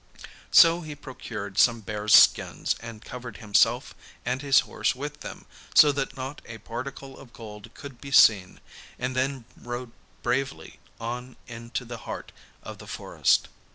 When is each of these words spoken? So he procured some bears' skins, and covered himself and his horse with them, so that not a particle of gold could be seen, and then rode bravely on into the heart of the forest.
So 0.49 0.81
he 0.81 0.95
procured 0.95 1.59
some 1.59 1.81
bears' 1.81 2.15
skins, 2.15 2.75
and 2.79 3.05
covered 3.05 3.37
himself 3.37 3.93
and 4.25 4.41
his 4.41 4.61
horse 4.61 4.95
with 4.95 5.19
them, 5.19 5.45
so 5.75 5.91
that 5.91 6.17
not 6.17 6.41
a 6.45 6.57
particle 6.57 7.19
of 7.19 7.33
gold 7.33 7.69
could 7.75 8.01
be 8.01 8.09
seen, 8.09 8.61
and 8.97 9.15
then 9.15 9.45
rode 9.55 9.91
bravely 10.23 10.79
on 10.99 11.37
into 11.45 11.85
the 11.85 11.97
heart 11.99 12.31
of 12.63 12.79
the 12.79 12.87
forest. 12.87 13.47